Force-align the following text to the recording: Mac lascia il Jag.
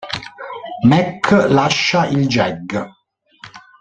Mac 0.87 1.29
lascia 1.49 2.07
il 2.07 2.25
Jag. 2.27 2.89